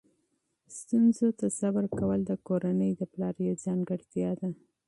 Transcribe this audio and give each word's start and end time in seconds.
ستونزو 0.77 1.27
ته 1.39 1.45
صبر 1.59 1.85
کول 1.97 2.19
د 2.25 2.31
کورنۍ 2.47 2.91
د 2.95 3.01
پلار 3.11 3.35
یوه 3.45 3.57
ځانګړتیا 3.65 4.31
ده. 4.39 4.49